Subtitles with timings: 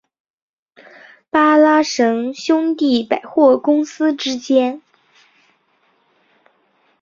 [1.29, 4.81] 巴拉什兄弟百货公司之间。